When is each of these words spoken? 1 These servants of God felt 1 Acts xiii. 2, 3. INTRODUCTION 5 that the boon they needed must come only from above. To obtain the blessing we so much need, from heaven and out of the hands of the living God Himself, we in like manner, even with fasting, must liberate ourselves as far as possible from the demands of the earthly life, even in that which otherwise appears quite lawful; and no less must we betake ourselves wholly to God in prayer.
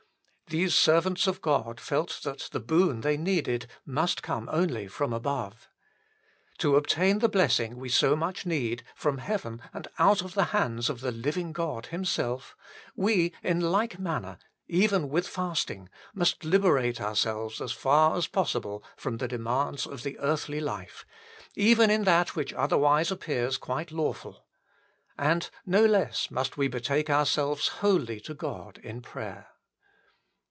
1 0.49 0.57
These 0.57 0.75
servants 0.75 1.27
of 1.27 1.39
God 1.41 1.79
felt 1.79 2.09
1 2.25 2.33
Acts 2.33 2.49
xiii. 2.51 2.59
2, 2.59 2.59
3. 2.59 2.59
INTRODUCTION 2.59 2.59
5 2.59 2.59
that 2.59 2.59
the 2.59 2.59
boon 2.59 2.99
they 2.99 3.15
needed 3.31 3.67
must 3.85 4.21
come 4.21 4.49
only 4.51 4.85
from 4.89 5.13
above. 5.13 5.69
To 6.57 6.75
obtain 6.75 7.19
the 7.19 7.29
blessing 7.29 7.77
we 7.77 7.87
so 7.87 8.17
much 8.17 8.45
need, 8.45 8.83
from 8.93 9.19
heaven 9.19 9.61
and 9.73 9.87
out 9.97 10.21
of 10.21 10.33
the 10.33 10.43
hands 10.51 10.89
of 10.89 10.99
the 10.99 11.13
living 11.13 11.53
God 11.53 11.85
Himself, 11.85 12.57
we 12.97 13.33
in 13.41 13.61
like 13.61 13.97
manner, 13.97 14.37
even 14.67 15.07
with 15.07 15.25
fasting, 15.25 15.87
must 16.13 16.43
liberate 16.43 16.99
ourselves 16.99 17.61
as 17.61 17.71
far 17.71 18.17
as 18.17 18.27
possible 18.27 18.83
from 18.97 19.19
the 19.19 19.29
demands 19.29 19.87
of 19.87 20.03
the 20.03 20.19
earthly 20.19 20.59
life, 20.59 21.05
even 21.55 21.89
in 21.89 22.03
that 22.03 22.35
which 22.35 22.51
otherwise 22.55 23.09
appears 23.09 23.55
quite 23.57 23.89
lawful; 23.93 24.45
and 25.17 25.49
no 25.65 25.85
less 25.85 26.29
must 26.29 26.57
we 26.57 26.67
betake 26.67 27.09
ourselves 27.09 27.69
wholly 27.79 28.19
to 28.19 28.33
God 28.33 28.79
in 28.79 28.99
prayer. 29.01 29.47